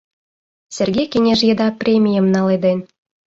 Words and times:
Серге 0.75 1.03
кеҥеж 1.11 1.41
еда 1.51 1.67
премийым 1.79 2.27
наледен. 2.35 2.79